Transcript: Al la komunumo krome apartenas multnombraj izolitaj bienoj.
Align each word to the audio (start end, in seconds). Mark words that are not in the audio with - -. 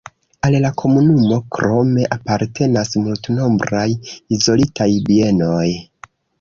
Al 0.47 0.55
la 0.61 0.69
komunumo 0.81 1.37
krome 1.57 2.07
apartenas 2.17 2.95
multnombraj 3.03 3.87
izolitaj 4.39 4.91
bienoj. 5.13 5.65